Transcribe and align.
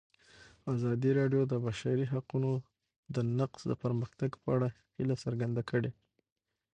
ازادي 0.73 1.09
راډیو 1.19 1.41
د 1.47 1.49
د 1.51 1.53
بشري 1.65 2.05
حقونو 2.13 2.51
نقض 3.39 3.61
د 3.67 3.73
پرمختګ 3.83 4.31
په 4.41 4.47
اړه 4.55 4.67
هیله 4.95 5.15
څرګنده 5.23 5.61
کړې. 5.69 5.91